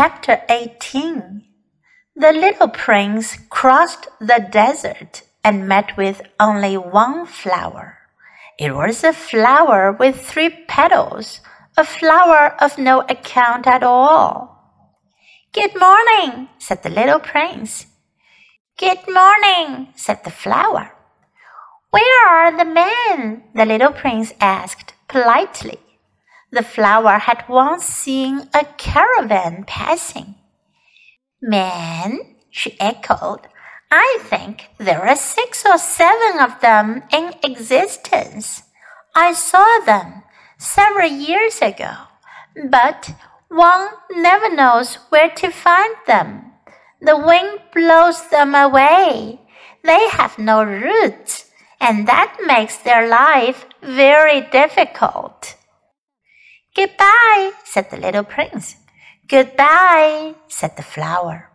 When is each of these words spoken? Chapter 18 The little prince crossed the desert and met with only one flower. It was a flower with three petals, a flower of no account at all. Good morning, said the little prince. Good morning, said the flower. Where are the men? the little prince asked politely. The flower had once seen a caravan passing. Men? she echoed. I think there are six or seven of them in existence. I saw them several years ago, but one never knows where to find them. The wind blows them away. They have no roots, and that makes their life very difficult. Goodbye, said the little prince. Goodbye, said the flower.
Chapter 0.00 0.40
18 0.48 1.44
The 2.16 2.32
little 2.32 2.68
prince 2.68 3.36
crossed 3.50 4.08
the 4.18 4.48
desert 4.50 5.24
and 5.44 5.68
met 5.68 5.94
with 5.94 6.22
only 6.40 6.78
one 6.78 7.26
flower. 7.26 7.98
It 8.58 8.74
was 8.74 9.04
a 9.04 9.12
flower 9.12 9.92
with 9.92 10.18
three 10.18 10.48
petals, 10.48 11.42
a 11.76 11.84
flower 11.84 12.56
of 12.62 12.78
no 12.78 13.02
account 13.10 13.66
at 13.66 13.82
all. 13.82 14.88
Good 15.52 15.78
morning, 15.78 16.48
said 16.58 16.82
the 16.82 16.88
little 16.88 17.20
prince. 17.20 17.84
Good 18.78 19.04
morning, 19.06 19.88
said 19.96 20.24
the 20.24 20.30
flower. 20.30 20.94
Where 21.90 22.26
are 22.26 22.56
the 22.56 22.64
men? 22.64 23.42
the 23.54 23.66
little 23.66 23.92
prince 23.92 24.32
asked 24.40 24.94
politely. 25.08 25.89
The 26.52 26.62
flower 26.62 27.18
had 27.18 27.44
once 27.48 27.84
seen 27.84 28.48
a 28.52 28.64
caravan 28.76 29.64
passing. 29.66 30.34
Men? 31.40 32.36
she 32.50 32.76
echoed. 32.80 33.46
I 33.90 34.18
think 34.22 34.68
there 34.78 35.06
are 35.06 35.16
six 35.16 35.64
or 35.64 35.78
seven 35.78 36.40
of 36.40 36.60
them 36.60 37.02
in 37.12 37.34
existence. 37.42 38.62
I 39.14 39.32
saw 39.32 39.80
them 39.84 40.22
several 40.58 41.10
years 41.10 41.60
ago, 41.60 41.92
but 42.68 43.12
one 43.48 43.88
never 44.12 44.54
knows 44.54 44.96
where 45.10 45.30
to 45.30 45.50
find 45.50 45.94
them. 46.06 46.52
The 47.00 47.16
wind 47.16 47.60
blows 47.74 48.28
them 48.28 48.54
away. 48.54 49.40
They 49.82 50.08
have 50.10 50.38
no 50.38 50.62
roots, 50.62 51.50
and 51.80 52.06
that 52.06 52.36
makes 52.46 52.76
their 52.78 53.08
life 53.08 53.66
very 53.82 54.42
difficult. 54.42 55.56
Goodbye, 56.74 57.52
said 57.64 57.90
the 57.90 57.96
little 57.96 58.24
prince. 58.24 58.76
Goodbye, 59.26 60.34
said 60.48 60.76
the 60.76 60.82
flower. 60.82 61.49